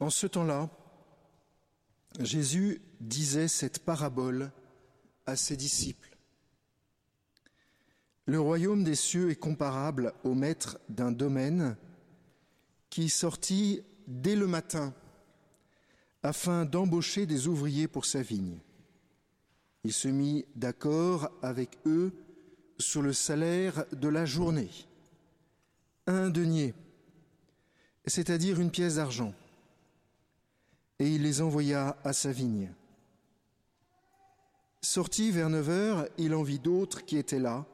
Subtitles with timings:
[0.00, 0.70] En ce temps-là,
[2.20, 4.50] Jésus disait cette parabole
[5.26, 6.16] à ses disciples.
[8.26, 11.76] Le royaume des cieux est comparable au maître d'un domaine
[12.90, 14.94] qui sortit dès le matin
[16.22, 18.58] afin d'embaucher des ouvriers pour sa vigne.
[19.84, 22.12] Il se mit d'accord avec eux
[22.78, 24.70] sur le salaire de la journée,
[26.06, 26.74] un denier,
[28.06, 29.34] c'est-à-dire une pièce d'argent,
[30.98, 32.72] et il les envoya à sa vigne.
[34.80, 37.66] Sorti vers neuf heures, il en vit d'autres qui étaient là,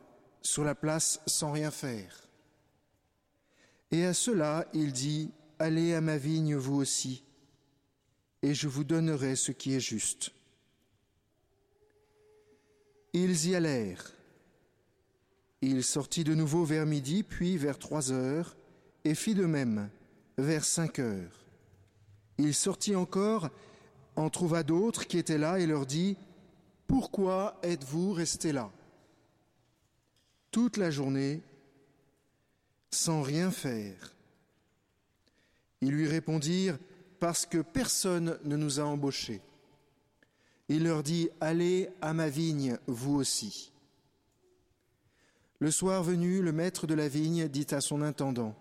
[0.42, 2.28] sur la place sans rien faire.
[3.90, 7.22] Et à cela, il dit, Allez à ma vigne vous aussi,
[8.42, 10.32] et je vous donnerai ce qui est juste.
[13.12, 14.12] Ils y allèrent.
[15.62, 18.56] Il sortit de nouveau vers midi, puis vers trois heures,
[19.04, 19.88] et fit de même
[20.36, 21.43] vers cinq heures.
[22.38, 23.50] Il sortit encore,
[24.16, 26.16] en trouva d'autres qui étaient là, et leur dit,
[26.86, 28.70] Pourquoi êtes-vous restés là?
[30.50, 31.42] Toute la journée
[32.90, 34.14] sans rien faire.
[35.80, 36.78] Ils lui répondirent,
[37.20, 39.40] Parce que personne ne nous a embauchés.
[40.68, 43.72] Il leur dit, Allez à ma vigne, vous aussi.
[45.60, 48.54] Le soir venu, le maître de la vigne dit à son intendant,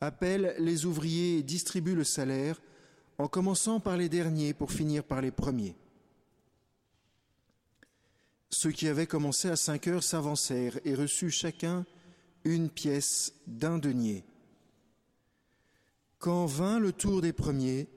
[0.00, 2.60] Appelle les ouvriers et distribue le salaire,
[3.18, 5.76] en commençant par les derniers pour finir par les premiers.
[8.50, 11.86] Ceux qui avaient commencé à cinq heures s'avancèrent et reçut chacun
[12.44, 14.24] une pièce d'un denier.
[16.18, 17.88] Quand vint le tour des premiers,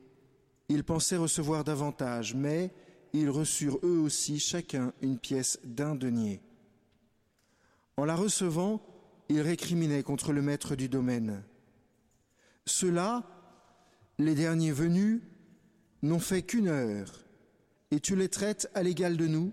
[0.70, 2.72] ils pensaient recevoir davantage, mais
[3.14, 6.42] ils reçurent eux aussi chacun une pièce d'un denier.
[7.98, 8.82] En la recevant,
[9.30, 11.44] ils récriminaient contre le maître du domaine.
[12.66, 13.24] Ceux-là,
[14.18, 15.22] les derniers venus,
[16.02, 17.26] n'ont fait qu'une heure,
[17.92, 19.52] et tu les traites à l'égal de nous,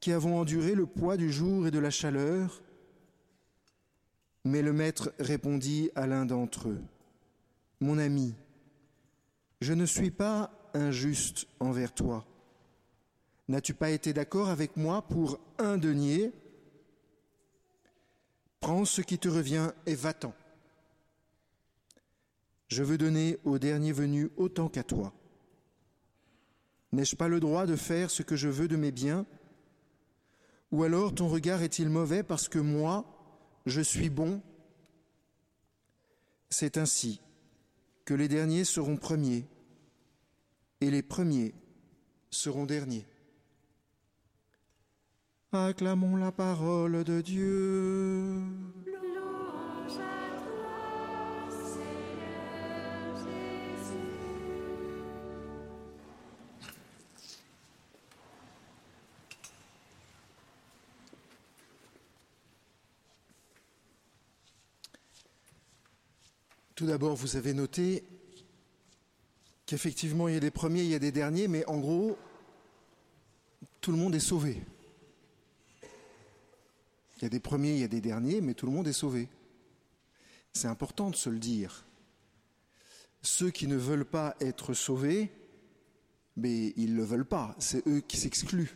[0.00, 2.62] qui avons enduré le poids du jour et de la chaleur.
[4.44, 6.80] Mais le maître répondit à l'un d'entre eux,
[7.80, 8.34] Mon ami,
[9.60, 12.26] je ne suis pas injuste envers toi.
[13.48, 16.32] N'as-tu pas été d'accord avec moi pour un denier?
[18.60, 20.34] Prends ce qui te revient et va-t'en.
[22.70, 25.12] Je veux donner au dernier venu autant qu'à toi.
[26.92, 29.26] N'ai-je pas le droit de faire ce que je veux de mes biens?
[30.70, 33.04] Ou alors ton regard est-il mauvais parce que moi,
[33.66, 34.40] je suis bon?
[36.48, 37.20] C'est ainsi
[38.04, 39.46] que les derniers seront premiers
[40.80, 41.54] et les premiers
[42.30, 43.06] seront derniers.
[45.52, 48.40] Acclamons la parole de Dieu.
[66.80, 68.02] Tout d'abord, vous avez noté
[69.66, 72.16] qu'effectivement, il y a des premiers, il y a des derniers, mais en gros,
[73.82, 74.62] tout le monde est sauvé.
[75.82, 78.94] Il y a des premiers, il y a des derniers, mais tout le monde est
[78.94, 79.28] sauvé.
[80.54, 81.84] C'est important de se le dire.
[83.20, 85.30] Ceux qui ne veulent pas être sauvés,
[86.34, 88.74] mais ils ne le veulent pas, c'est eux qui s'excluent.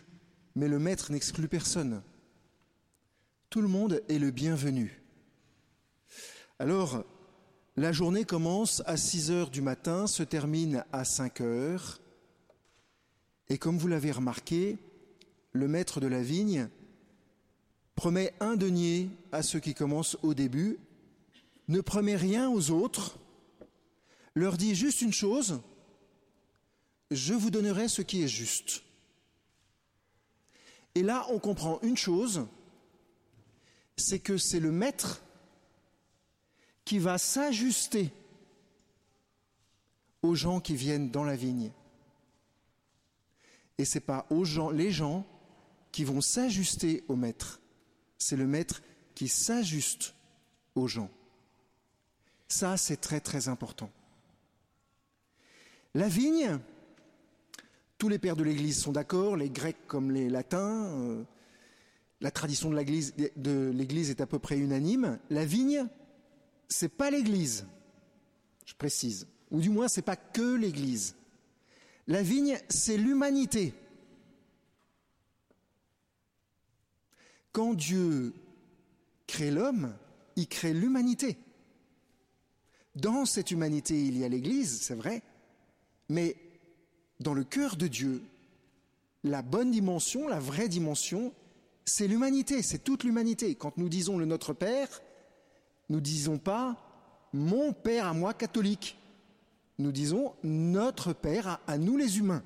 [0.56, 2.02] Mais le maître n'exclut personne.
[3.48, 5.00] Tout le monde est le bienvenu.
[6.58, 7.02] Alors,
[7.76, 12.00] la journée commence à 6 heures du matin, se termine à 5 heures.
[13.48, 14.78] Et comme vous l'avez remarqué,
[15.52, 16.68] le maître de la vigne
[17.96, 20.78] promet un denier à ceux qui commencent au début,
[21.68, 23.18] ne promet rien aux autres,
[24.34, 25.60] leur dit juste une chose,
[27.10, 28.82] je vous donnerai ce qui est juste.
[30.94, 32.46] Et là, on comprend une chose,
[33.96, 35.22] c'est que c'est le maître
[36.84, 38.12] qui va s'ajuster
[40.22, 41.70] aux gens qui viennent dans la vigne.
[43.78, 45.26] Et ce n'est pas aux gens, les gens
[45.92, 47.60] qui vont s'ajuster au maître.
[48.18, 48.82] C'est le maître
[49.14, 50.14] qui s'ajuste
[50.74, 51.10] aux gens.
[52.48, 53.90] Ça, c'est très très important.
[55.94, 56.58] La vigne,
[57.98, 61.24] tous les pères de l'Église sont d'accord, les Grecs comme les Latins, euh,
[62.20, 65.18] la tradition de l'Église est à peu près unanime.
[65.30, 65.86] La vigne,
[66.68, 67.66] c'est pas l'Église,
[68.64, 71.14] je précise, ou du moins c'est pas que l'Église.
[72.06, 73.74] La vigne, c'est l'humanité.
[77.52, 78.34] Quand Dieu
[79.26, 79.94] crée l'homme,
[80.36, 81.38] il crée l'humanité.
[82.94, 85.22] Dans cette humanité, il y a l'Église, c'est vrai,
[86.08, 86.36] mais
[87.20, 88.22] dans le cœur de Dieu,
[89.22, 91.32] la bonne dimension, la vraie dimension,
[91.84, 93.54] c'est l'humanité, c'est toute l'humanité.
[93.54, 95.02] Quand nous disons le Notre Père,
[95.88, 96.76] nous disons pas
[97.32, 98.96] mon Père à moi catholique.
[99.78, 102.44] Nous disons notre Père à, nous les humains.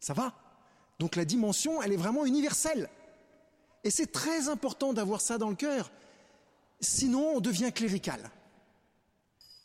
[0.00, 0.34] Ça va?
[0.98, 2.88] Donc la dimension, elle est vraiment universelle.
[3.84, 5.90] Et c'est très important d'avoir ça dans le cœur.
[6.80, 8.30] Sinon, on devient clérical.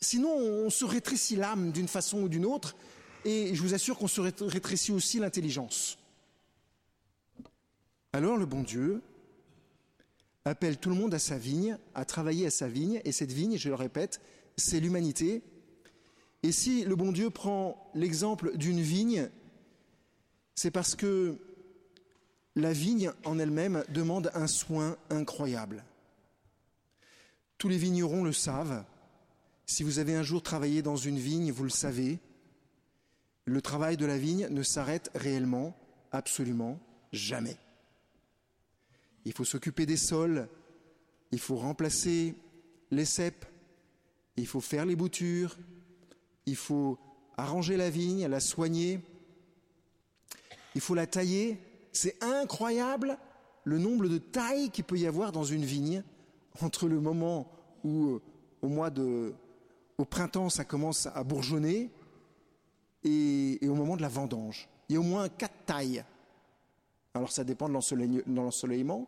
[0.01, 2.75] Sinon, on se rétrécit l'âme d'une façon ou d'une autre,
[3.25, 5.97] et je vous assure qu'on se rétrécit aussi l'intelligence.
[8.13, 9.01] Alors le bon Dieu
[10.49, 13.57] appelle tout le monde à sa vigne, à travailler à sa vigne, et cette vigne,
[13.57, 14.19] je le répète,
[14.57, 15.41] c'est l'humanité.
[16.43, 19.29] Et si le bon Dieu prend l'exemple d'une vigne,
[20.55, 21.37] c'est parce que
[22.55, 25.85] la vigne en elle-même demande un soin incroyable.
[27.57, 28.83] Tous les vignerons le savent.
[29.65, 32.19] Si vous avez un jour travaillé dans une vigne, vous le savez.
[33.45, 35.75] Le travail de la vigne ne s'arrête réellement,
[36.11, 36.79] absolument
[37.11, 37.57] jamais.
[39.25, 40.47] Il faut s'occuper des sols,
[41.31, 42.35] il faut remplacer
[42.91, 43.45] les cèpes,
[44.37, 45.57] il faut faire les boutures,
[46.45, 46.97] il faut
[47.37, 49.01] arranger la vigne, la soigner,
[50.75, 51.59] il faut la tailler.
[51.91, 53.17] C'est incroyable
[53.63, 56.03] le nombre de tailles qu'il peut y avoir dans une vigne
[56.61, 57.51] entre le moment
[57.83, 58.21] où, euh,
[58.61, 59.33] au mois de,
[59.97, 61.91] au printemps, ça commence à bourgeonner
[63.03, 64.69] et, au moment de la vendange.
[64.87, 66.03] Il y a au moins quatre tailles.
[67.13, 67.73] Alors ça dépend de
[68.27, 69.07] l'ensoleillement,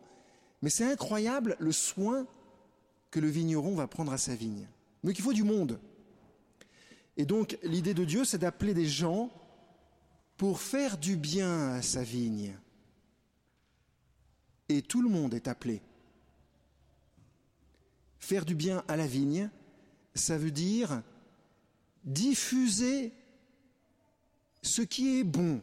[0.60, 2.26] mais c'est incroyable le soin
[3.10, 4.66] que le vigneron va prendre à sa vigne.
[5.04, 5.78] Donc il faut du monde.
[7.16, 9.30] Et donc l'idée de Dieu, c'est d'appeler des gens
[10.36, 12.56] pour faire du bien à sa vigne.
[14.68, 15.82] Et tout le monde est appelé.
[18.18, 19.50] Faire du bien à la vigne,
[20.14, 21.02] ça veut dire
[22.04, 23.12] diffuser
[24.62, 25.60] ce qui est bon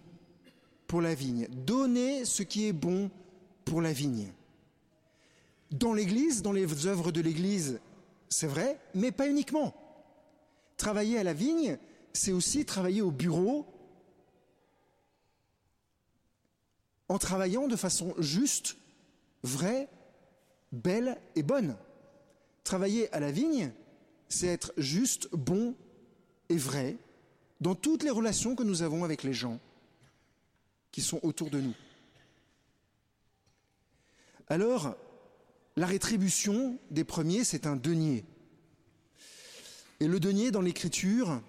[0.90, 3.12] pour la vigne, donner ce qui est bon
[3.64, 4.34] pour la vigne.
[5.70, 7.80] Dans l'Église, dans les œuvres de l'Église,
[8.28, 9.76] c'est vrai, mais pas uniquement.
[10.78, 11.78] Travailler à la vigne,
[12.12, 13.68] c'est aussi travailler au bureau
[17.08, 18.76] en travaillant de façon juste,
[19.44, 19.88] vraie,
[20.72, 21.78] belle et bonne.
[22.64, 23.72] Travailler à la vigne,
[24.28, 25.76] c'est être juste, bon
[26.50, 26.98] et vrai
[27.62, 29.60] dans toutes les relations que nous avons avec les gens
[30.92, 31.76] qui sont autour de nous.
[34.48, 34.96] Alors,
[35.76, 38.26] la rétribution des premiers, c'est un denier.
[40.00, 41.42] Et le denier dans l'écriture,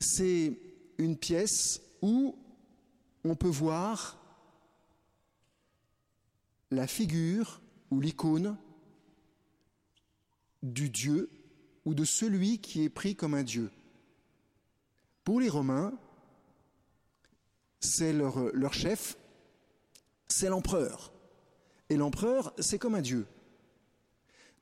[0.00, 0.58] c'est
[0.98, 2.36] une pièce où
[3.24, 4.18] on peut voir
[6.70, 7.60] la figure
[7.90, 8.56] ou l'icône
[10.62, 11.30] du Dieu
[11.84, 13.70] ou de celui qui est pris comme un Dieu.
[15.24, 15.92] Pour les Romains,
[17.80, 19.16] c'est leur, leur chef,
[20.28, 21.12] c'est l'empereur.
[21.88, 23.26] Et l'empereur, c'est comme un Dieu.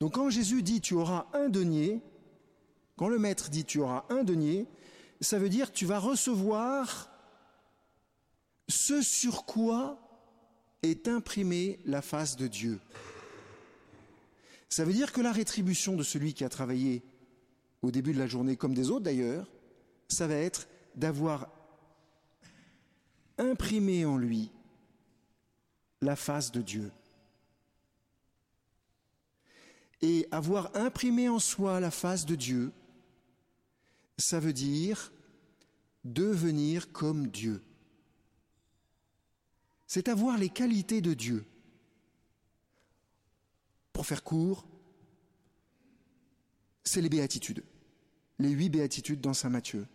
[0.00, 2.00] Donc quand Jésus dit tu auras un denier,
[2.96, 4.66] quand le maître dit tu auras un denier,
[5.20, 7.10] ça veut dire tu vas recevoir
[8.68, 9.98] ce sur quoi
[10.82, 12.78] est imprimée la face de Dieu.
[14.68, 17.02] Ça veut dire que la rétribution de celui qui a travaillé
[17.82, 19.46] au début de la journée, comme des autres d'ailleurs,
[20.08, 21.48] ça va être d'avoir
[23.38, 24.50] imprimé en lui
[26.00, 26.90] la face de Dieu.
[30.00, 32.72] Et avoir imprimé en soi la face de Dieu,
[34.16, 35.12] ça veut dire
[36.04, 37.62] devenir comme Dieu.
[39.86, 41.44] C'est avoir les qualités de Dieu.
[43.92, 44.66] Pour faire court,
[46.84, 47.64] c'est les béatitudes,
[48.38, 49.86] les huit béatitudes dans Saint Matthieu.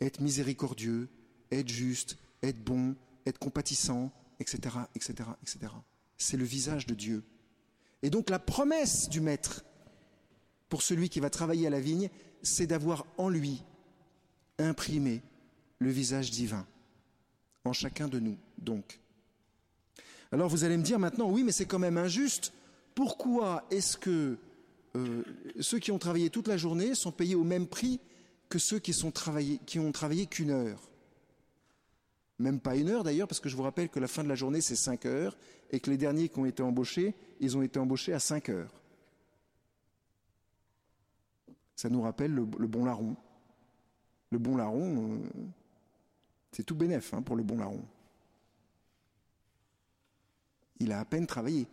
[0.00, 1.08] Être miséricordieux,
[1.50, 2.94] être juste, être bon,
[3.26, 5.72] être compatissant, etc., etc., etc.
[6.16, 7.22] C'est le visage de Dieu.
[8.02, 9.64] Et donc la promesse du Maître
[10.68, 12.08] pour celui qui va travailler à la vigne,
[12.42, 13.62] c'est d'avoir en lui
[14.58, 15.22] imprimé
[15.78, 16.66] le visage divin,
[17.64, 19.00] en chacun de nous, donc.
[20.32, 22.52] Alors vous allez me dire maintenant, oui, mais c'est quand même injuste.
[22.94, 24.38] Pourquoi est-ce que
[24.96, 25.22] euh,
[25.60, 28.00] ceux qui ont travaillé toute la journée sont payés au même prix
[28.48, 28.92] que ceux qui,
[29.66, 30.89] qui ont travaillé qu'une heure?
[32.40, 34.34] Même pas une heure d'ailleurs, parce que je vous rappelle que la fin de la
[34.34, 35.36] journée, c'est cinq heures,
[35.70, 38.72] et que les derniers qui ont été embauchés, ils ont été embauchés à cinq heures.
[41.76, 43.14] Ça nous rappelle le, bon larron.
[44.30, 45.28] Le bon larron, euh,
[46.52, 47.84] c'est tout bénef hein, pour le bon larron.
[50.78, 51.66] Il a à peine travaillé.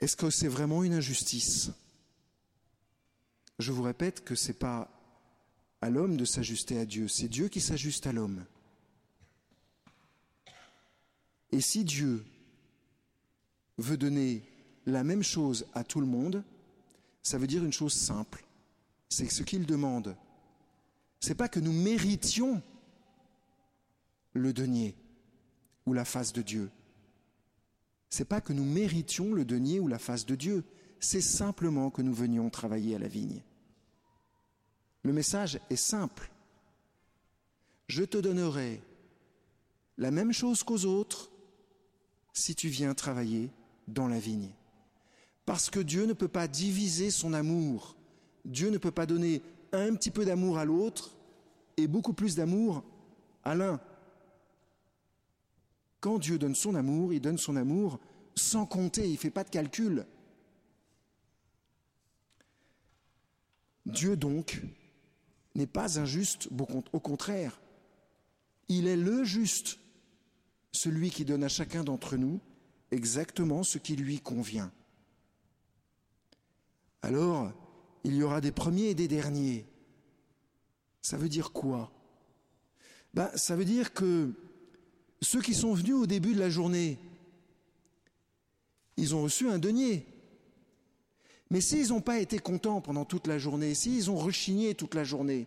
[0.00, 1.72] Est-ce que c'est vraiment une injustice?
[3.58, 4.88] Je vous répète que ce n'est pas
[5.80, 8.44] à l'homme de s'ajuster à Dieu, c'est Dieu qui s'ajuste à l'homme.
[11.52, 12.24] Et si Dieu
[13.78, 14.42] veut donner
[14.86, 16.44] la même chose à tout le monde,
[17.22, 18.44] ça veut dire une chose simple.
[19.08, 20.16] C'est ce qu'il demande,
[21.20, 22.62] c'est pas que nous méritions
[24.34, 24.94] le denier
[25.86, 26.70] ou la face de Dieu.
[28.10, 30.64] C'est pas que nous méritions le denier ou la face de Dieu,
[31.00, 33.42] c'est simplement que nous venions travailler à la vigne.
[35.02, 36.30] Le message est simple.
[37.88, 38.82] Je te donnerai
[39.96, 41.30] la même chose qu'aux autres
[42.32, 43.50] si tu viens travailler
[43.86, 44.50] dans la vigne.
[45.46, 47.96] Parce que Dieu ne peut pas diviser son amour.
[48.44, 51.16] Dieu ne peut pas donner un petit peu d'amour à l'autre
[51.76, 52.84] et beaucoup plus d'amour
[53.44, 53.80] à l'un.
[56.00, 57.98] Quand Dieu donne son amour, il donne son amour
[58.34, 60.06] sans compter, il ne fait pas de calcul.
[63.86, 64.62] Dieu donc
[65.58, 66.48] n'est pas injuste,
[66.92, 67.60] au contraire,
[68.68, 69.78] il est le juste,
[70.72, 72.40] celui qui donne à chacun d'entre nous
[72.90, 74.72] exactement ce qui lui convient.
[77.02, 77.52] Alors,
[78.04, 79.66] il y aura des premiers et des derniers.
[81.02, 81.92] Ça veut dire quoi?
[83.14, 84.32] Ben, Ça veut dire que
[85.20, 86.98] ceux qui sont venus au début de la journée,
[88.96, 90.06] ils ont reçu un denier.
[91.50, 95.04] Mais s'ils n'ont pas été contents pendant toute la journée, s'ils ont rechigné toute la
[95.04, 95.46] journée,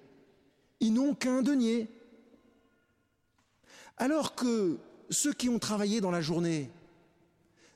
[0.79, 1.87] ils n'ont qu'un denier.
[3.97, 4.79] Alors que
[5.09, 6.69] ceux qui ont travaillé dans la journée,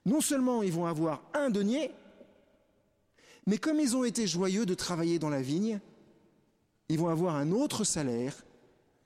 [0.05, 1.91] non seulement ils vont avoir un denier,
[3.45, 5.79] mais comme ils ont été joyeux de travailler dans la vigne,
[6.89, 8.43] ils vont avoir un autre salaire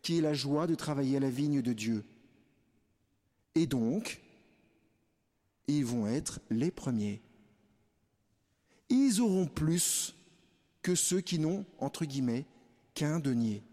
[0.01, 2.05] qui est la joie de travailler à la vigne de Dieu.
[3.55, 4.21] Et donc,
[5.67, 7.21] ils vont être les premiers.
[8.89, 10.15] Ils auront plus
[10.81, 12.45] que ceux qui n'ont, entre guillemets,
[12.93, 13.63] qu'un denier.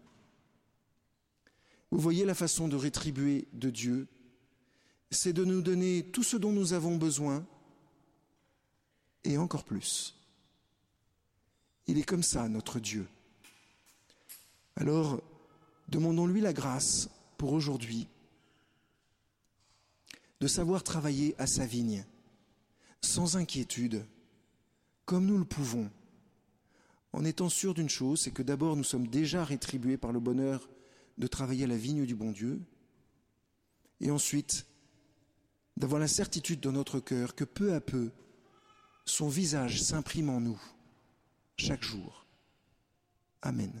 [1.91, 4.07] Vous voyez la façon de rétribuer de Dieu,
[5.09, 7.45] c'est de nous donner tout ce dont nous avons besoin
[9.23, 10.15] et encore plus.
[11.87, 13.07] Il est comme ça, notre Dieu.
[14.75, 15.21] Alors,
[15.87, 18.07] demandons-lui la grâce pour aujourd'hui
[20.39, 22.05] de savoir travailler à sa vigne,
[23.01, 24.05] sans inquiétude,
[25.07, 25.89] comme nous le pouvons,
[27.13, 30.69] en étant sûr d'une chose, c'est que d'abord nous sommes déjà rétribués par le bonheur
[31.17, 32.61] de travailler à la vigne du bon Dieu,
[34.01, 34.67] et ensuite
[35.77, 38.11] d'avoir la certitude dans notre cœur que peu à peu,
[39.05, 40.61] son visage s'imprime en nous
[41.55, 42.25] chaque jour.
[43.41, 43.71] Amen.